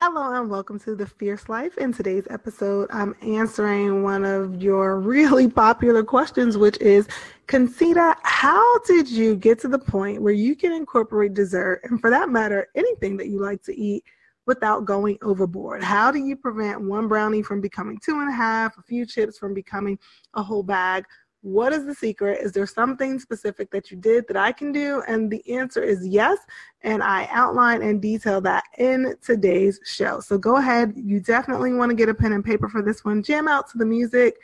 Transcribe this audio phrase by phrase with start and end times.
[0.00, 1.76] Hello and welcome to the Fierce Life.
[1.76, 7.08] In today's episode, I'm answering one of your really popular questions, which is
[7.48, 12.10] Concita, how did you get to the point where you can incorporate dessert and, for
[12.10, 14.04] that matter, anything that you like to eat
[14.46, 15.82] without going overboard?
[15.82, 19.36] How do you prevent one brownie from becoming two and a half, a few chips
[19.36, 19.98] from becoming
[20.34, 21.06] a whole bag?
[21.42, 22.40] What is the secret?
[22.42, 25.02] Is there something specific that you did that I can do?
[25.06, 26.38] And the answer is yes.
[26.82, 30.18] And I outline and detail that in today's show.
[30.20, 30.94] So go ahead.
[30.96, 33.22] You definitely want to get a pen and paper for this one.
[33.22, 34.36] Jam out to the music,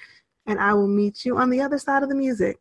[0.47, 2.61] and I will meet you on the other side of the music.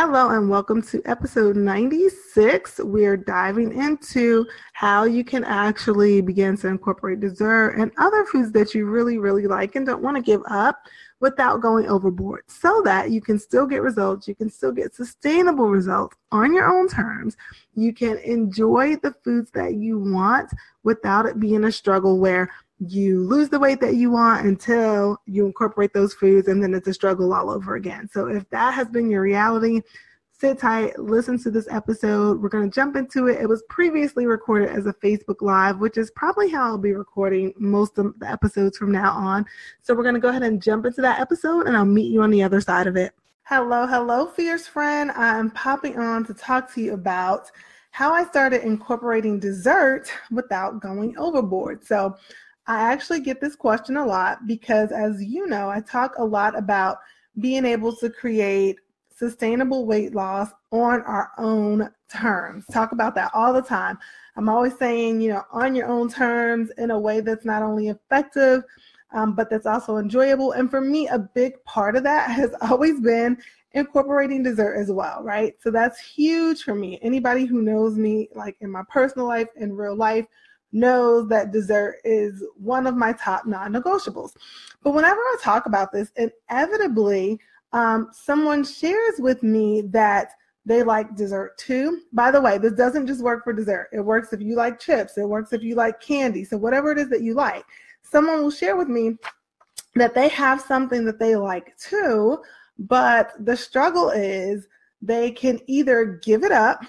[0.00, 2.78] Hello and welcome to episode 96.
[2.84, 8.76] We're diving into how you can actually begin to incorporate dessert and other foods that
[8.76, 10.78] you really, really like and don't want to give up
[11.18, 14.28] without going overboard so that you can still get results.
[14.28, 17.36] You can still get sustainable results on your own terms.
[17.74, 20.48] You can enjoy the foods that you want
[20.84, 25.46] without it being a struggle where you lose the weight that you want until you
[25.46, 28.08] incorporate those foods and then it's a struggle all over again.
[28.12, 29.82] So if that has been your reality,
[30.30, 32.40] sit tight, listen to this episode.
[32.40, 33.40] We're going to jump into it.
[33.40, 37.52] It was previously recorded as a Facebook Live, which is probably how I'll be recording
[37.58, 39.44] most of the episodes from now on.
[39.82, 42.22] So we're going to go ahead and jump into that episode and I'll meet you
[42.22, 43.12] on the other side of it.
[43.42, 45.10] Hello, hello, fierce friend.
[45.12, 47.50] I'm popping on to talk to you about
[47.90, 51.84] how I started incorporating dessert without going overboard.
[51.84, 52.16] So,
[52.68, 56.56] I actually get this question a lot because, as you know, I talk a lot
[56.56, 56.98] about
[57.40, 58.76] being able to create
[59.08, 62.66] sustainable weight loss on our own terms.
[62.70, 63.98] Talk about that all the time.
[64.36, 67.88] I'm always saying, you know, on your own terms in a way that's not only
[67.88, 68.62] effective,
[69.12, 70.52] um, but that's also enjoyable.
[70.52, 73.38] And for me, a big part of that has always been
[73.72, 75.54] incorporating dessert as well, right?
[75.62, 76.98] So that's huge for me.
[77.00, 80.26] Anybody who knows me, like in my personal life, in real life,
[80.72, 84.36] knows that dessert is one of my top non negotiables.
[84.82, 87.40] But whenever I talk about this, inevitably
[87.72, 90.32] um, someone shares with me that
[90.64, 92.02] they like dessert too.
[92.12, 95.16] By the way, this doesn't just work for dessert, it works if you like chips,
[95.16, 96.44] it works if you like candy.
[96.44, 97.64] So, whatever it is that you like,
[98.02, 99.16] someone will share with me
[99.94, 102.38] that they have something that they like too,
[102.78, 104.68] but the struggle is
[105.00, 106.84] they can either give it up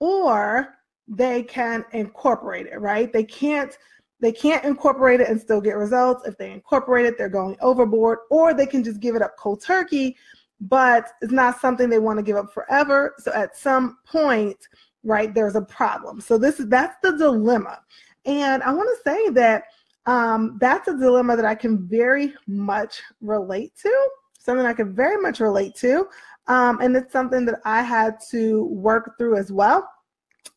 [0.00, 0.77] or
[1.08, 3.12] they can incorporate it, right?
[3.12, 3.76] They can't
[4.20, 6.26] they can't incorporate it and still get results.
[6.26, 9.62] If they incorporate it, they're going overboard, or they can just give it up cold
[9.62, 10.16] turkey,
[10.60, 13.14] but it's not something they want to give up forever.
[13.18, 14.56] So at some point,
[15.04, 16.20] right, there's a problem.
[16.20, 17.80] So this is that's the dilemma.
[18.26, 19.64] And I want to say that
[20.06, 24.08] um, that's a dilemma that I can very much relate to,
[24.38, 26.08] something I can very much relate to.
[26.48, 29.88] Um, and it's something that I had to work through as well.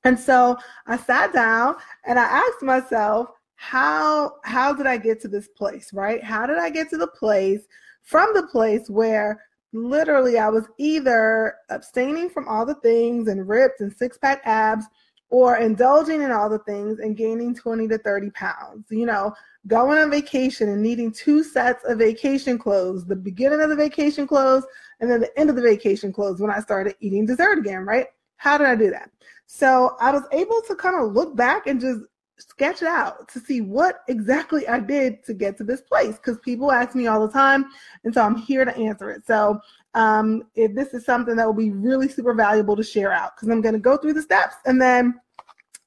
[0.04, 0.58] And so
[0.88, 1.76] I sat down
[2.06, 6.24] and I asked myself, how how did I get to this place, right?
[6.24, 7.62] How did I get to the place
[8.02, 9.40] from the place where
[9.72, 14.86] literally I was either abstaining from all the things and ripped and six pack abs
[15.30, 18.88] or indulging in all the things and gaining 20 to 30 pounds.
[18.90, 19.34] You know,
[19.68, 24.26] going on vacation and needing two sets of vacation clothes, the beginning of the vacation
[24.26, 24.66] clothes
[25.00, 28.08] and then the end of the vacation clothes when I started eating dessert again, right?
[28.42, 29.12] How did I do that?
[29.46, 32.00] So I was able to kind of look back and just
[32.38, 36.40] sketch it out to see what exactly I did to get to this place because
[36.40, 37.66] people ask me all the time,
[38.04, 39.28] and so I'm here to answer it.
[39.28, 39.60] So
[39.94, 43.48] um, if this is something that will be really super valuable to share out, because
[43.48, 45.20] I'm going to go through the steps and then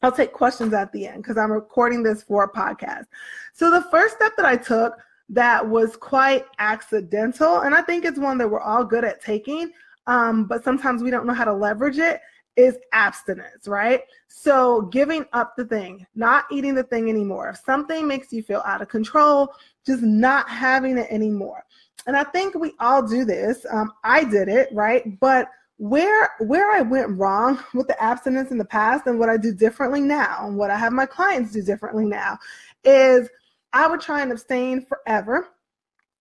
[0.03, 3.06] I'll take questions at the end because I'm recording this for a podcast.
[3.52, 4.94] So the first step that I took
[5.31, 9.73] that was quite accidental, and I think it's one that we're all good at taking,
[10.06, 12.20] um, but sometimes we don't know how to leverage it
[12.56, 14.03] is abstinence, right?
[14.29, 17.49] So giving up the thing, not eating the thing anymore.
[17.49, 19.53] If something makes you feel out of control,
[19.87, 21.65] just not having it anymore.
[22.06, 23.65] And I think we all do this.
[23.71, 25.19] Um, I did it, right?
[25.21, 25.49] But
[25.79, 29.53] where where I went wrong with the abstinence in the past and what I do
[29.53, 32.39] differently now and what I have my clients do differently now
[32.85, 33.29] is
[33.73, 35.49] I would try and abstain forever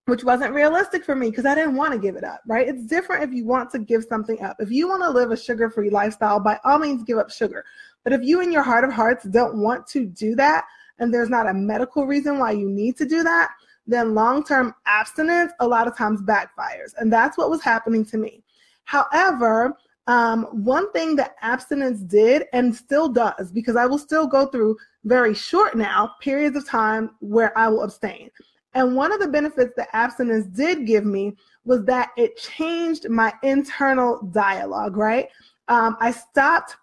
[0.06, 2.68] which wasn't realistic for me because I didn't want to give it up, right?
[2.68, 4.58] It's different if you want to give something up.
[4.60, 7.64] If you want to live a sugar free lifestyle, by all means, give up sugar.
[8.04, 10.66] But if you, in your heart of hearts, don't want to do that,
[11.00, 13.52] and there's not a medical reason why you need to do that,
[13.88, 16.94] then long term abstinence a lot of times backfires.
[16.98, 18.44] And that's what was happening to me.
[18.84, 19.74] However,
[20.08, 24.76] um, one thing that abstinence did and still does, because I will still go through
[25.06, 28.30] very short now periods of time where I will abstain.
[28.74, 31.36] And one of the benefits that abstinence did give me
[31.66, 35.30] was that it changed my internal dialogue, right?
[35.68, 36.76] Um, I stopped,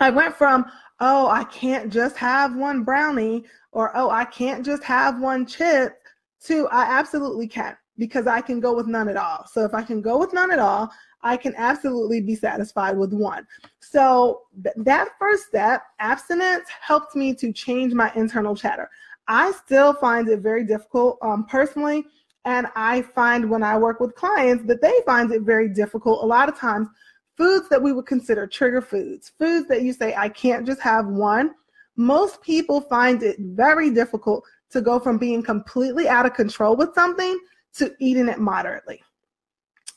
[0.00, 0.64] I went from,
[1.00, 5.98] oh, I can't just have one brownie or, oh, I can't just have one chip
[6.44, 9.44] to, I absolutely can because I can go with none at all.
[9.52, 10.90] So if I can go with none at all,
[11.22, 13.46] I can absolutely be satisfied with one.
[13.80, 18.88] So th- that first step, abstinence, helped me to change my internal chatter.
[19.28, 22.04] I still find it very difficult um, personally.
[22.44, 26.26] And I find when I work with clients that they find it very difficult a
[26.26, 26.88] lot of times.
[27.36, 31.06] Foods that we would consider trigger foods, foods that you say, I can't just have
[31.06, 31.54] one.
[31.96, 36.94] Most people find it very difficult to go from being completely out of control with
[36.94, 37.38] something
[37.74, 39.02] to eating it moderately.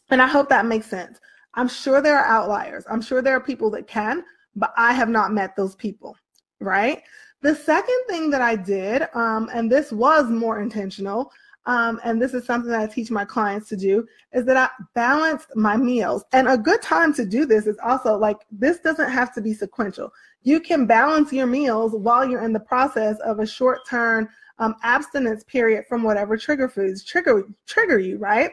[0.10, 1.20] And I hope that makes sense.
[1.54, 2.86] I'm sure there are outliers.
[2.90, 4.24] I'm sure there are people that can,
[4.56, 6.16] but I have not met those people,
[6.60, 7.02] right?
[7.42, 11.32] The second thing that I did, um, and this was more intentional,
[11.66, 14.70] um, and this is something that I teach my clients to do, is that I
[14.94, 16.24] balanced my meals.
[16.34, 19.54] And a good time to do this is also like this doesn't have to be
[19.54, 20.12] sequential.
[20.44, 24.28] You can balance your meals while you're in the process of a short term
[24.60, 28.52] um, abstinence period from whatever trigger foods trigger trigger you, right?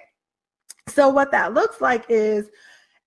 [0.87, 2.50] So what that looks like is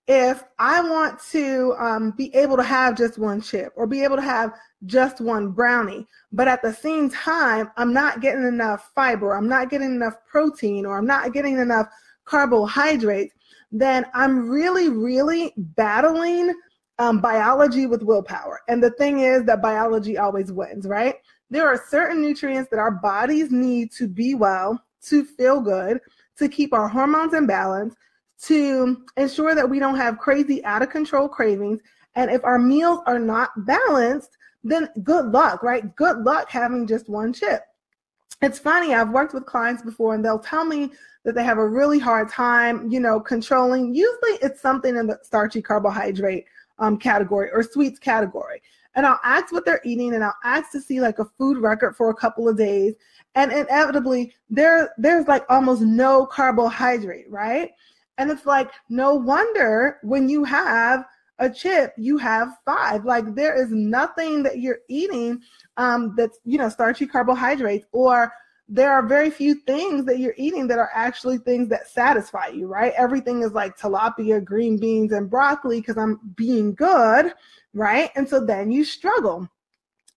[0.06, 4.16] if I want to um, be able to have just one chip or be able
[4.16, 4.52] to have
[4.86, 9.70] just one brownie, but at the same time, I'm not getting enough fiber, I'm not
[9.70, 11.88] getting enough protein, or I'm not getting enough
[12.24, 13.34] carbohydrates,
[13.70, 16.54] then I'm really, really battling
[16.98, 18.60] um, biology with willpower.
[18.68, 21.16] And the thing is that biology always wins, right?
[21.50, 26.00] There are certain nutrients that our bodies need to be well, to feel good,
[26.38, 27.94] to keep our hormones in balance,
[28.44, 31.80] to ensure that we don't have crazy out of control cravings.
[32.14, 35.94] And if our meals are not balanced, then good luck, right?
[35.96, 37.62] Good luck having just one chip.
[38.40, 40.90] It's funny, I've worked with clients before and they'll tell me
[41.24, 43.94] that they have a really hard time, you know, controlling.
[43.94, 46.46] Usually it's something in the starchy carbohydrate
[46.78, 48.60] um, category or sweets category.
[48.94, 51.96] And I'll ask what they're eating and I'll ask to see like a food record
[51.96, 52.94] for a couple of days.
[53.34, 57.70] And inevitably there there's like almost no carbohydrate, right?
[58.18, 61.06] And it's like, no wonder when you have
[61.38, 63.04] a chip, you have five.
[63.04, 65.40] Like there is nothing that you're eating
[65.76, 68.32] um, that's, you know, starchy carbohydrates, or
[68.68, 72.66] there are very few things that you're eating that are actually things that satisfy you,
[72.66, 72.94] right?
[72.96, 77.34] Everything is like tilapia, green beans, and broccoli because I'm being good,
[77.74, 78.10] right?
[78.14, 79.48] And so then you struggle.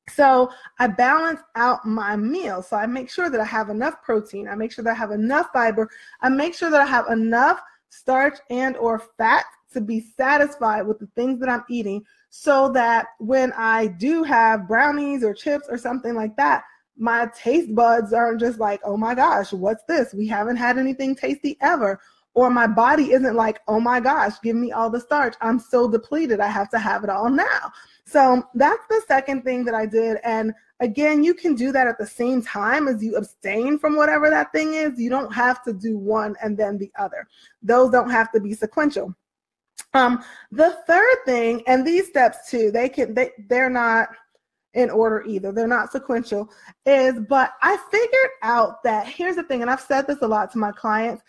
[0.09, 2.61] So I balance out my meal.
[2.61, 4.47] So I make sure that I have enough protein.
[4.47, 5.89] I make sure that I have enough fiber.
[6.21, 7.59] I make sure that I have enough
[7.89, 9.45] starch and or fat
[9.75, 14.68] to be satisfied with the things that I'm eating so that when I do have
[14.68, 16.63] brownies or chips or something like that,
[16.98, 20.13] my taste buds aren't just like, oh my gosh, what's this?
[20.13, 22.00] We haven't had anything tasty ever.
[22.33, 25.36] Or my body isn't like, oh my gosh, give me all the starch.
[25.39, 26.42] I'm so depleted.
[26.42, 27.71] I have to have it all now.
[28.06, 30.18] So that's the second thing that I did.
[30.24, 34.30] And Again, you can do that at the same time as you abstain from whatever
[34.30, 34.99] that thing is.
[34.99, 37.28] You don't have to do one and then the other.
[37.61, 39.16] Those don't have to be sequential.
[39.94, 44.09] Um, the third thing, and these steps too, they can they they're not
[44.73, 45.51] in order either.
[45.51, 46.49] They're not sequential.
[46.85, 50.51] Is but I figured out that here's the thing, and I've said this a lot
[50.51, 51.23] to my clients.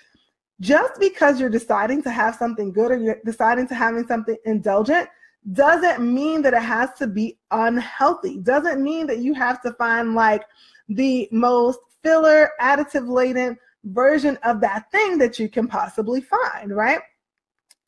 [0.60, 5.08] Just because you're deciding to have something good or you're deciding to having something indulgent
[5.52, 8.38] doesn't mean that it has to be unhealthy.
[8.38, 10.44] Doesn't mean that you have to find like
[10.88, 17.00] the most filler, additive laden version of that thing that you can possibly find, right?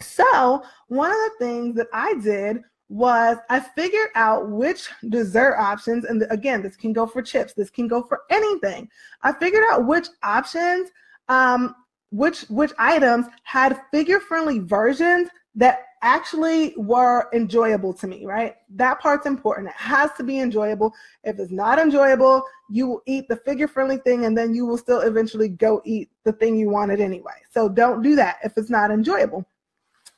[0.00, 6.04] So, one of the things that I did was I figured out which dessert options,
[6.04, 8.88] and again, this can go for chips, this can go for anything.
[9.22, 10.90] I figured out which options,
[11.28, 11.74] um,
[12.10, 18.56] which which items had figure friendly versions that actually were enjoyable to me, right?
[18.70, 19.68] That part's important.
[19.68, 20.94] It has to be enjoyable.
[21.24, 24.78] If it's not enjoyable, you will eat the figure friendly thing and then you will
[24.78, 27.32] still eventually go eat the thing you wanted anyway.
[27.50, 29.44] So don't do that if it's not enjoyable.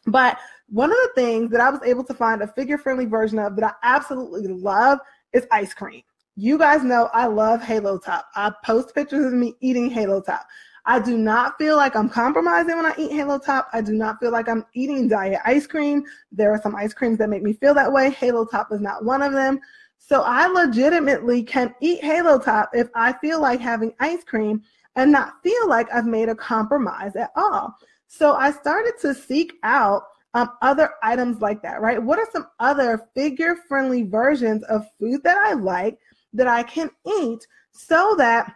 [0.07, 0.39] But
[0.69, 3.57] one of the things that I was able to find a figure friendly version of
[3.57, 4.99] that I absolutely love
[5.33, 6.03] is ice cream.
[6.37, 8.27] You guys know I love Halo Top.
[8.35, 10.47] I post pictures of me eating Halo Top.
[10.87, 13.69] I do not feel like I'm compromising when I eat Halo Top.
[13.73, 16.05] I do not feel like I'm eating diet ice cream.
[16.33, 18.11] There are some ice creams that make me feel that way.
[18.11, 19.61] Halo Top is not one of them.
[19.99, 24.63] So I legitimately can eat Halo Top if I feel like having ice cream
[24.97, 27.77] and not feel like I've made a compromise at all.
[28.13, 30.03] So I started to seek out
[30.35, 32.03] um, other items like that, right?
[32.03, 35.97] What are some other figure friendly versions of food that I like
[36.33, 38.53] that I can eat so that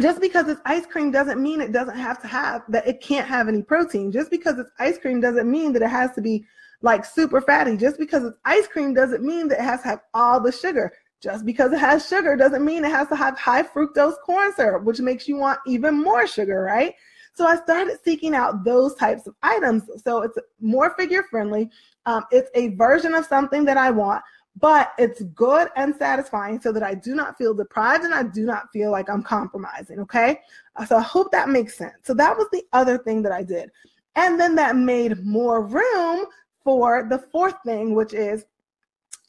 [0.00, 3.26] just because it's ice cream doesn't mean it doesn't have to have that it can't
[3.26, 4.12] have any protein.
[4.12, 6.44] Just because it's ice cream doesn't mean that it has to be
[6.80, 7.76] like super fatty.
[7.76, 10.92] Just because it's ice cream doesn't mean that it has to have all the sugar.
[11.20, 14.84] Just because it has sugar doesn't mean it has to have high fructose corn syrup,
[14.84, 16.94] which makes you want even more sugar, right?
[17.36, 19.82] So I started seeking out those types of items.
[20.02, 21.70] So it's more figure friendly.
[22.06, 24.22] Um, it's a version of something that I want,
[24.58, 28.46] but it's good and satisfying so that I do not feel deprived and I do
[28.46, 30.00] not feel like I'm compromising.
[30.00, 30.40] Okay.
[30.86, 31.96] So I hope that makes sense.
[32.04, 33.70] So that was the other thing that I did.
[34.14, 36.24] And then that made more room
[36.64, 38.46] for the fourth thing, which is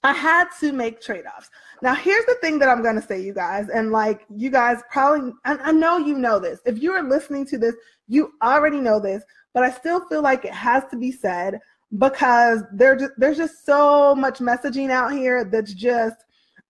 [0.04, 1.50] I had to make trade offs.
[1.82, 4.82] Now, here's the thing that I'm going to say, you guys, and like you guys
[4.92, 6.60] probably, I know you know this.
[6.66, 7.76] If you are listening to this,
[8.08, 9.24] you already know this,
[9.54, 11.60] but I still feel like it has to be said
[11.98, 16.18] because just, there's just so much messaging out here that's just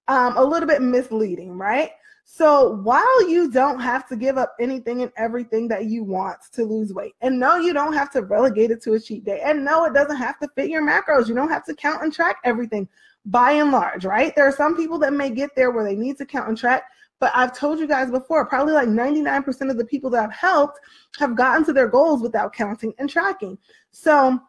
[0.08, 1.92] um, a little bit misleading, right?
[2.30, 6.66] So while you don't have to give up anything and everything that you want to
[6.66, 9.64] lose weight, and no, you don't have to relegate it to a cheat day, and
[9.64, 11.30] no, it doesn't have to fit your macros.
[11.30, 12.88] You don't have to count and track everything
[13.26, 14.36] by and large, right?
[14.36, 16.84] There are some people that may get there where they need to count and track,
[17.20, 20.80] but I've told you guys before, probably like 99% of the people that I've helped
[21.18, 23.58] have gotten to their goals without counting and tracking.
[23.92, 24.40] So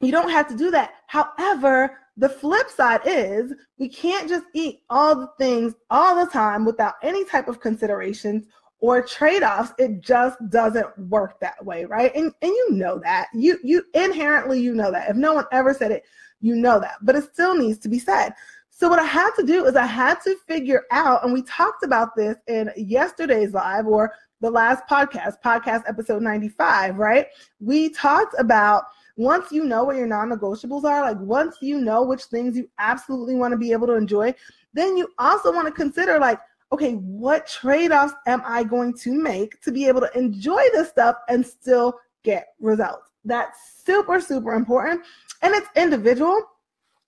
[0.00, 0.94] you don't have to do that.
[1.06, 6.64] However, the flip side is we can't just eat all the things all the time
[6.64, 8.46] without any type of considerations
[8.80, 9.72] or trade-offs.
[9.78, 12.14] It just doesn't work that way, right?
[12.14, 13.28] And and you know that.
[13.32, 15.08] You you inherently you know that.
[15.08, 16.04] If no one ever said it,
[16.40, 16.96] you know that.
[17.00, 18.34] But it still needs to be said.
[18.74, 21.84] So what I had to do is I had to figure out, and we talked
[21.84, 27.26] about this in yesterday's live or the last podcast, podcast episode 95, right?
[27.60, 28.84] We talked about
[29.16, 33.34] once you know what your non-negotiables are, like once you know which things you absolutely
[33.34, 34.34] want to be able to enjoy,
[34.72, 36.40] then you also want to consider like,
[36.72, 41.16] okay, what trade-offs am I going to make to be able to enjoy this stuff
[41.28, 43.10] and still get results?
[43.26, 45.02] That's super, super important.
[45.42, 46.40] And it's individual.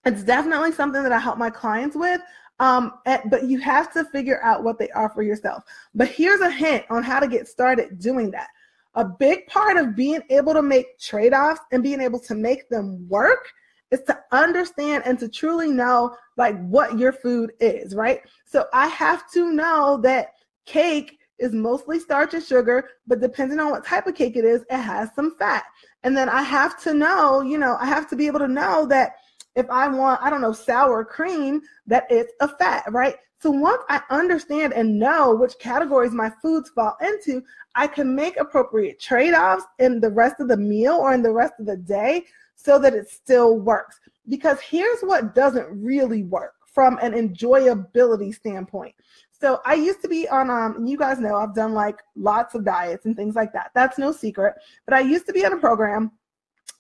[0.06, 2.20] It's definitely something that I help my clients with.
[2.60, 5.64] Um, and, but you have to figure out what they are for yourself.
[5.94, 8.48] But here's a hint on how to get started doing that
[8.94, 12.68] a big part of being able to make trade offs and being able to make
[12.68, 13.52] them work
[13.90, 18.20] is to understand and to truly know like what your food is, right?
[18.44, 20.34] So I have to know that
[20.64, 24.62] cake is mostly starch and sugar, but depending on what type of cake it is,
[24.70, 25.64] it has some fat.
[26.04, 28.86] And then I have to know, you know, I have to be able to know
[28.86, 29.16] that
[29.56, 33.16] if I want, I don't know, sour cream, that it's a fat, right?
[33.40, 37.42] So once I understand and know which categories my foods fall into,
[37.74, 41.32] I can make appropriate trade offs in the rest of the meal or in the
[41.32, 42.24] rest of the day
[42.56, 44.00] so that it still works.
[44.28, 48.94] Because here's what doesn't really work from an enjoyability standpoint.
[49.30, 52.64] So I used to be on um you guys know I've done like lots of
[52.64, 53.72] diets and things like that.
[53.74, 54.54] That's no secret.
[54.86, 56.12] But I used to be on a program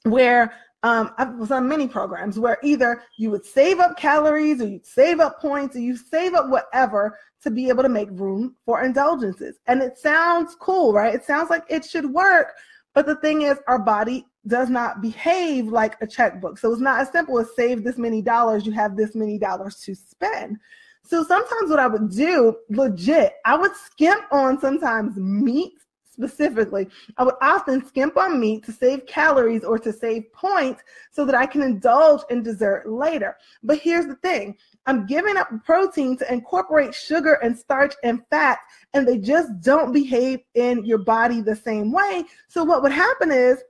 [0.04, 0.52] where
[0.84, 4.86] um, I was on many programs where either you would save up calories or you'd
[4.86, 8.84] save up points or you save up whatever to be able to make room for
[8.84, 9.56] indulgences.
[9.66, 11.14] And it sounds cool, right?
[11.14, 12.48] It sounds like it should work.
[12.92, 16.58] But the thing is, our body does not behave like a checkbook.
[16.58, 19.76] So it's not as simple as save this many dollars, you have this many dollars
[19.86, 20.58] to spend.
[21.02, 25.72] So sometimes what I would do, legit, I would skimp on sometimes meat
[26.14, 31.24] specifically, I would often skimp on meat to save calories or to save points so
[31.26, 33.36] that I can indulge in dessert later.
[33.62, 34.56] But here's the thing
[34.86, 38.58] I'm giving up protein to incorporate sugar and starch and fat,
[38.92, 42.24] and they just don't behave in your body the same way.
[42.48, 43.62] So, what would happen is,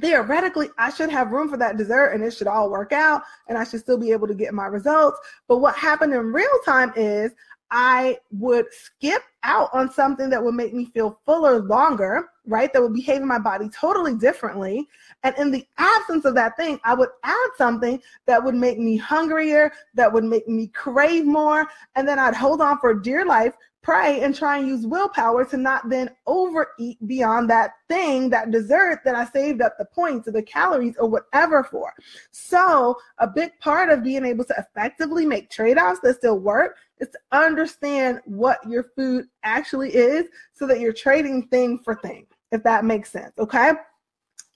[0.00, 3.58] theoretically I should have room for that dessert and it should all work out and
[3.58, 5.18] I should still be able to get my results.
[5.48, 7.32] But what happened in real time is
[7.70, 12.72] I would skip out on something that would make me feel fuller longer, right?
[12.72, 14.88] That would behave in my body totally differently.
[15.22, 18.96] And in the absence of that thing, I would add something that would make me
[18.96, 21.66] hungrier, that would make me crave more.
[21.94, 23.54] And then I'd hold on for dear life
[23.88, 29.00] pray and try and use willpower to not then overeat beyond that thing, that dessert
[29.02, 31.94] that I saved up the points or the calories or whatever for.
[32.30, 36.76] So, a big part of being able to effectively make trade offs that still work
[37.00, 42.26] is to understand what your food actually is so that you're trading thing for thing,
[42.52, 43.32] if that makes sense.
[43.38, 43.72] Okay.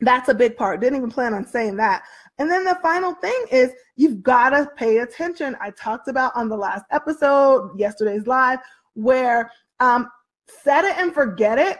[0.00, 0.80] That's a big part.
[0.80, 2.02] Didn't even plan on saying that
[2.38, 5.56] And then the final thing is you've got to pay attention.
[5.60, 8.58] I talked about on the last episode, yesterday's live,
[8.94, 10.08] where um,
[10.46, 11.78] set it and forget it.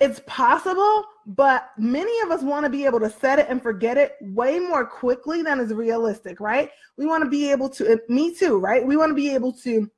[0.00, 3.98] It's possible, but many of us want to be able to set it and forget
[3.98, 6.70] it way more quickly than is realistic, right?
[6.96, 8.84] We want to be able to, me too, right?
[8.84, 9.90] We want to be able to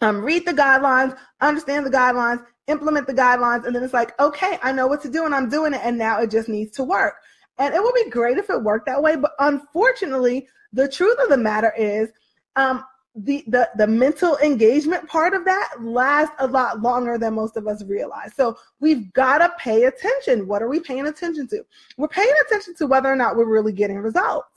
[0.00, 4.58] um, read the guidelines, understand the guidelines, implement the guidelines, and then it's like, okay,
[4.62, 6.84] I know what to do and I'm doing it, and now it just needs to
[6.84, 7.16] work.
[7.58, 11.28] And it would be great if it worked that way, but unfortunately, the truth of
[11.28, 12.08] the matter is,
[12.56, 12.84] um,
[13.16, 17.66] the, the the mental engagement part of that lasts a lot longer than most of
[17.66, 18.34] us realize.
[18.34, 20.46] So we've got to pay attention.
[20.46, 21.64] What are we paying attention to?
[21.96, 24.48] We're paying attention to whether or not we're really getting results.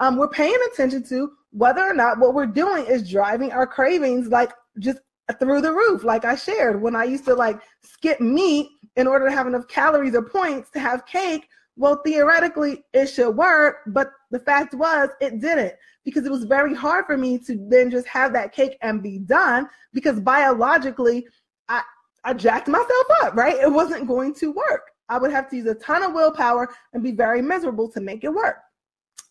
[0.00, 4.28] Um, we're paying attention to whether or not what we're doing is driving our cravings
[4.28, 4.98] like just
[5.38, 6.02] through the roof.
[6.02, 9.68] Like I shared when I used to like skip meat in order to have enough
[9.68, 11.48] calories or points to have cake
[11.80, 16.74] well, theoretically, it should work, but the fact was it didn't because it was very
[16.74, 21.26] hard for me to then just have that cake and be done because biologically,
[21.68, 21.82] I,
[22.24, 23.56] I jacked myself up, right?
[23.56, 24.90] It wasn't going to work.
[25.08, 28.24] I would have to use a ton of willpower and be very miserable to make
[28.24, 28.58] it work.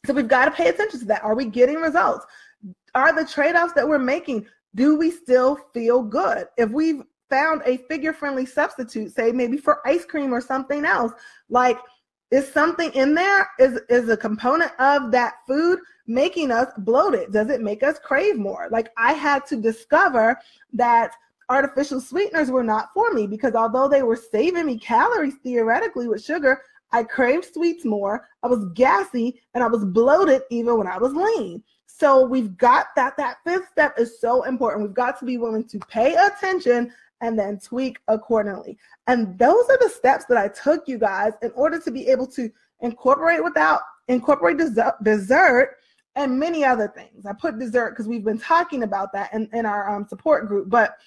[0.06, 1.24] So we've got to pay attention to that.
[1.24, 2.26] Are we getting results?
[2.96, 6.48] Are the trade offs that we're making, do we still feel good?
[6.58, 11.14] If we've found a figure friendly substitute, say maybe for ice cream or something else,
[11.50, 11.78] like
[12.32, 17.32] is something in there is is a component of that food making us bloated?
[17.32, 18.68] Does it make us crave more?
[18.72, 20.38] Like i had to discover
[20.74, 21.14] that
[21.50, 26.24] artificial sweeteners were not for me because although they were saving me calories theoretically with
[26.24, 30.98] sugar i craved sweets more i was gassy and i was bloated even when i
[30.98, 31.64] was lean.
[32.00, 34.84] So we've got that that fifth step is so important.
[34.84, 38.78] We've got to be willing to pay attention and then tweak accordingly.
[39.08, 42.28] And those are the steps that I took, you guys, in order to be able
[42.28, 42.50] to
[42.82, 44.58] incorporate without incorporate
[45.04, 45.76] dessert
[46.16, 47.26] and many other things.
[47.26, 50.70] I put dessert because we've been talking about that in, in our um, support group,
[50.70, 50.98] but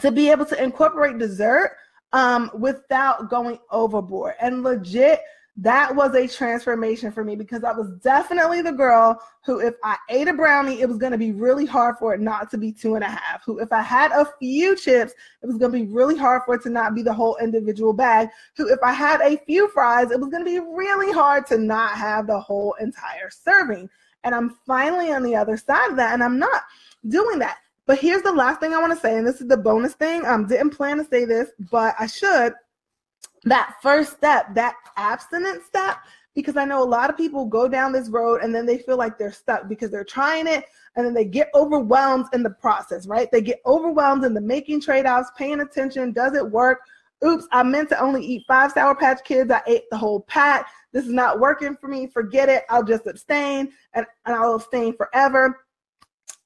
[0.00, 1.76] to be able to incorporate dessert
[2.12, 5.20] um, without going overboard and legit
[5.56, 9.96] that was a transformation for me because I was definitely the girl who, if I
[10.08, 12.72] ate a brownie, it was going to be really hard for it not to be
[12.72, 13.44] two and a half.
[13.44, 15.12] Who, if I had a few chips,
[15.42, 17.92] it was going to be really hard for it to not be the whole individual
[17.92, 18.28] bag.
[18.56, 21.58] Who, if I had a few fries, it was going to be really hard to
[21.58, 23.90] not have the whole entire serving.
[24.24, 26.62] And I'm finally on the other side of that, and I'm not
[27.08, 27.58] doing that.
[27.84, 30.24] But here's the last thing I want to say, and this is the bonus thing.
[30.24, 32.54] I um, didn't plan to say this, but I should
[33.44, 35.98] that first step, that abstinence step,
[36.34, 38.96] because I know a lot of people go down this road and then they feel
[38.96, 40.64] like they're stuck because they're trying it
[40.96, 43.30] and then they get overwhelmed in the process, right?
[43.30, 46.12] They get overwhelmed in the making trade offs, paying attention.
[46.12, 46.80] Does it work?
[47.24, 49.50] Oops, I meant to only eat five Sour Patch Kids.
[49.50, 50.68] I ate the whole pack.
[50.92, 52.06] This is not working for me.
[52.06, 52.64] Forget it.
[52.68, 55.64] I'll just abstain and, and I'll abstain forever.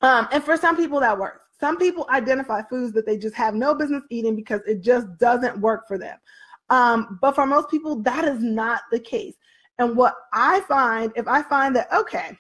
[0.03, 1.41] Um, and for some people, that works.
[1.59, 5.59] Some people identify foods that they just have no business eating because it just doesn't
[5.59, 6.19] work for them.
[6.71, 9.35] Um, but for most people, that is not the case.
[9.79, 12.37] And what I find, if I find that, okay,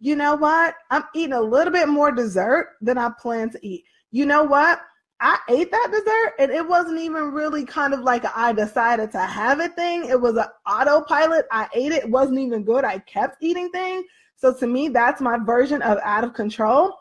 [0.00, 0.74] you know what?
[0.90, 3.84] I'm eating a little bit more dessert than I plan to eat.
[4.10, 4.80] You know what?
[5.20, 9.20] I ate that dessert and it wasn't even really kind of like I decided to
[9.20, 10.04] have it thing.
[10.06, 11.46] It was an autopilot.
[11.50, 12.04] I ate it.
[12.04, 12.84] It wasn't even good.
[12.84, 14.04] I kept eating things.
[14.36, 16.94] So to me, that's my version of out of control.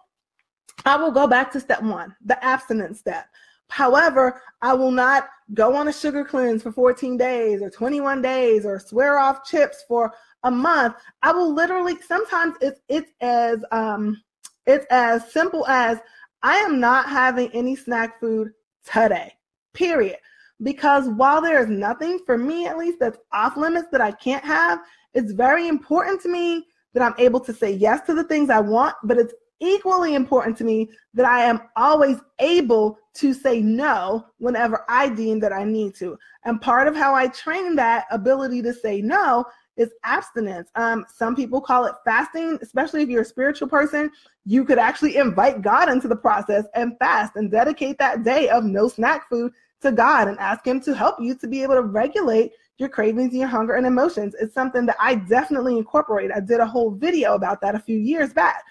[0.85, 3.25] I will go back to step one, the abstinence step.
[3.73, 8.67] However, I will not go on a sugar cleanse for 14 days or 21 days
[8.67, 10.93] or swear off chips for a month.
[11.23, 14.21] I will literally sometimes it's it's as um
[14.67, 15.97] it's as simple as
[16.43, 18.51] I am not having any snack food
[18.85, 19.33] today.
[19.73, 20.17] Period.
[20.61, 24.45] Because while there is nothing for me at least that's off limits that I can't
[24.45, 24.81] have,
[25.15, 28.59] it's very important to me that I'm able to say yes to the things I
[28.59, 29.33] want, but it's
[29.63, 35.39] equally important to me that I am always able to say no whenever I deem
[35.39, 36.17] that I need to.
[36.43, 39.45] And part of how I train that ability to say no
[39.77, 40.69] is abstinence.
[40.75, 44.11] Um, some people call it fasting, especially if you're a spiritual person.
[44.45, 48.65] You could actually invite God into the process and fast and dedicate that day of
[48.65, 51.81] no snack food to God and ask Him to help you to be able to
[51.81, 54.35] regulate your cravings your hunger and emotions.
[54.39, 56.31] It's something that I definitely incorporate.
[56.35, 58.63] I did a whole video about that a few years back.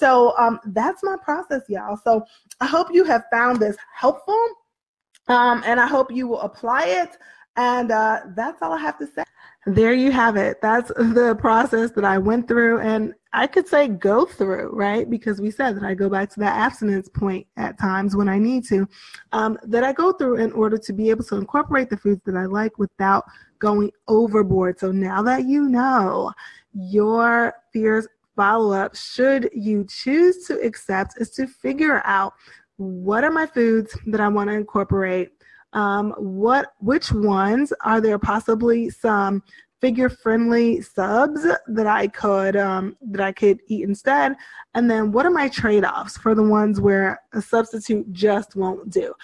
[0.00, 1.98] So um, that's my process, y'all.
[2.02, 2.24] So
[2.60, 4.42] I hope you have found this helpful,
[5.28, 7.18] um, and I hope you will apply it.
[7.56, 9.24] And uh, that's all I have to say.
[9.66, 10.62] There you have it.
[10.62, 15.08] That's the process that I went through, and I could say go through, right?
[15.08, 18.38] Because we said that I go back to that abstinence point at times when I
[18.38, 18.88] need to,
[19.32, 22.36] um, that I go through in order to be able to incorporate the foods that
[22.36, 23.24] I like without
[23.58, 24.80] going overboard.
[24.80, 26.32] So now that you know,
[26.72, 32.32] your fierce follow up, should you choose to accept, is to figure out
[32.76, 35.30] what are my foods that I want to incorporate.
[35.72, 39.42] Um, what, which ones are there possibly some
[39.80, 44.36] figure friendly subs that I could um, that I could eat instead?
[44.74, 48.90] And then what are my trade offs for the ones where a substitute just won't
[48.90, 49.14] do?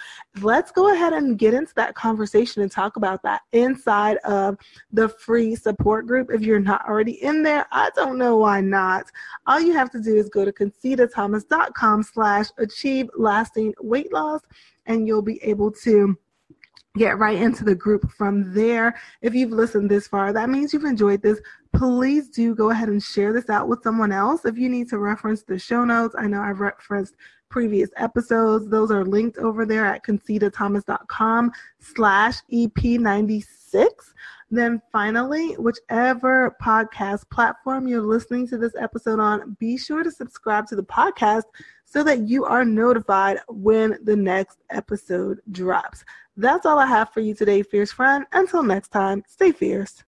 [0.41, 4.57] Let's go ahead and get into that conversation and talk about that inside of
[4.91, 6.29] the free support group.
[6.31, 9.05] If you're not already in there, I don't know why not.
[9.45, 14.41] All you have to do is go to concitathomas.com slash achieve lasting weight loss
[14.85, 16.17] and you'll be able to
[16.97, 18.99] get right into the group from there.
[19.21, 21.39] If you've listened this far, that means you've enjoyed this.
[21.73, 24.45] Please do go ahead and share this out with someone else.
[24.45, 27.15] If you need to reference the show notes, I know I've referenced
[27.49, 28.69] previous episodes.
[28.69, 33.87] Those are linked over there at concitathomas.com slash EP96.
[34.49, 40.67] Then finally, whichever podcast platform you're listening to this episode on, be sure to subscribe
[40.67, 41.43] to the podcast
[41.89, 46.03] so that you are notified when the next episode drops.
[46.35, 48.25] That's all I have for you today, fierce friend.
[48.33, 50.03] Until next time, stay fierce.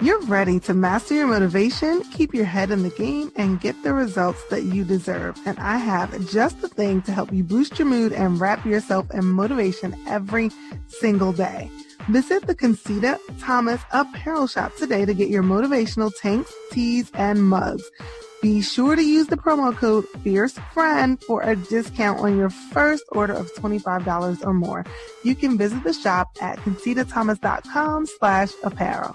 [0.00, 3.92] You're ready to master your motivation, keep your head in the game, and get the
[3.92, 5.38] results that you deserve.
[5.46, 9.08] And I have just the thing to help you boost your mood and wrap yourself
[9.12, 10.50] in motivation every
[10.88, 11.70] single day.
[12.08, 17.88] Visit the Concita Thomas apparel shop today to get your motivational tanks, tees, and mugs.
[18.42, 23.34] Be sure to use the promo code FierceFriend for a discount on your first order
[23.34, 24.84] of $25 or more.
[25.22, 29.14] You can visit the shop at concitathomas.com slash apparel.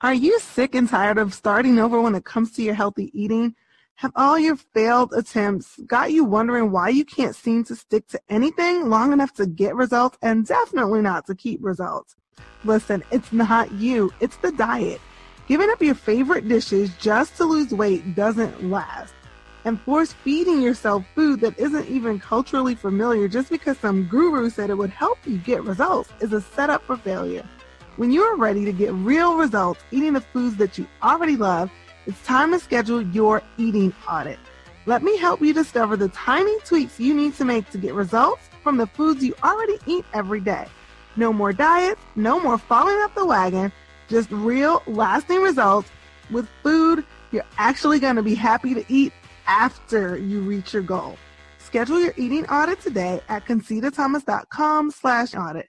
[0.00, 3.54] Are you sick and tired of starting over when it comes to your healthy eating?
[3.96, 8.20] Have all your failed attempts got you wondering why you can't seem to stick to
[8.30, 12.16] anything long enough to get results and definitely not to keep results?
[12.64, 15.02] Listen, it's not you, it's the diet.
[15.50, 19.12] Giving up your favorite dishes just to lose weight doesn't last.
[19.64, 24.70] And force feeding yourself food that isn't even culturally familiar just because some guru said
[24.70, 27.44] it would help you get results is a setup for failure.
[27.96, 31.68] When you are ready to get real results eating the foods that you already love,
[32.06, 34.38] it's time to schedule your eating audit.
[34.86, 38.42] Let me help you discover the tiny tweaks you need to make to get results
[38.62, 40.68] from the foods you already eat every day.
[41.16, 43.72] No more diets, no more falling off the wagon,
[44.10, 45.90] just real lasting results
[46.30, 49.12] with food you're actually going to be happy to eat
[49.46, 51.16] after you reach your goal.
[51.58, 55.68] Schedule your eating audit today at concitathomas.com slash audit.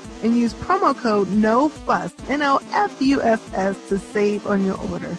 [0.23, 5.15] and use promo code NOFUSS, N-O-F-U-S-S, to save on your order.